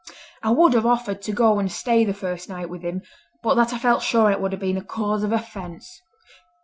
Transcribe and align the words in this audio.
"I 0.41 0.49
would 0.49 0.73
have 0.73 0.87
offered 0.87 1.21
to 1.21 1.31
go 1.31 1.59
and 1.59 1.71
stay 1.71 2.03
the 2.03 2.13
first 2.15 2.49
night 2.49 2.71
with 2.71 2.81
him 2.81 3.03
but 3.43 3.53
that 3.53 3.71
I 3.71 3.77
felt 3.77 4.01
sure 4.01 4.31
it 4.31 4.41
would 4.41 4.51
have 4.51 4.59
been 4.61 4.77
a 4.77 4.83
cause 4.83 5.21
of 5.21 5.31
offence. 5.31 6.01